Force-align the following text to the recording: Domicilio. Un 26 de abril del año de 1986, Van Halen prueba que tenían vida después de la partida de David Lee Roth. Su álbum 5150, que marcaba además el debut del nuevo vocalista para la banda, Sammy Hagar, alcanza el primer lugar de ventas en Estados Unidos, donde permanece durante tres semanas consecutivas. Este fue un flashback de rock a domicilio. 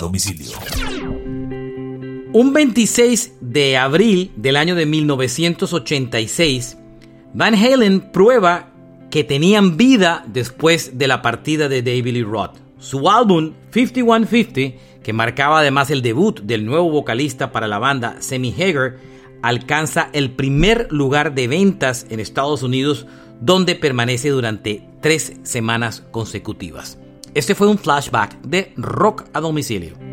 Domicilio. 0.00 0.56
Un 2.32 2.52
26 2.54 3.32
de 3.40 3.76
abril 3.76 4.32
del 4.36 4.56
año 4.56 4.74
de 4.74 4.86
1986, 4.86 6.78
Van 7.34 7.54
Halen 7.54 8.12
prueba 8.12 8.70
que 9.10 9.24
tenían 9.24 9.76
vida 9.76 10.24
después 10.26 10.96
de 10.96 11.06
la 11.06 11.20
partida 11.20 11.68
de 11.68 11.82
David 11.82 12.14
Lee 12.14 12.22
Roth. 12.22 12.56
Su 12.78 13.10
álbum 13.10 13.52
5150, 13.72 15.02
que 15.02 15.12
marcaba 15.12 15.60
además 15.60 15.90
el 15.90 16.00
debut 16.00 16.40
del 16.40 16.64
nuevo 16.64 16.90
vocalista 16.90 17.52
para 17.52 17.68
la 17.68 17.78
banda, 17.78 18.16
Sammy 18.20 18.54
Hagar, 18.58 18.96
alcanza 19.42 20.08
el 20.14 20.30
primer 20.30 20.88
lugar 20.90 21.34
de 21.34 21.46
ventas 21.46 22.06
en 22.08 22.20
Estados 22.20 22.62
Unidos, 22.62 23.06
donde 23.40 23.74
permanece 23.74 24.30
durante 24.30 24.82
tres 25.02 25.34
semanas 25.42 26.04
consecutivas. 26.10 26.98
Este 27.36 27.54
fue 27.54 27.66
un 27.66 27.76
flashback 27.76 28.40
de 28.40 28.72
rock 28.78 29.24
a 29.34 29.40
domicilio. 29.40 30.05